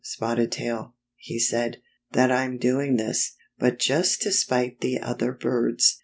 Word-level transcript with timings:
Spotted 0.03 0.51
Tail," 0.51 0.95
he 1.15 1.37
said," 1.37 1.77
that 2.13 2.31
I'm 2.31 2.57
doing 2.57 2.95
this, 2.97 3.35
but 3.59 3.77
just 3.77 4.23
to 4.23 4.31
spite 4.31 4.81
the 4.81 4.99
other 4.99 5.31
birds. 5.31 5.99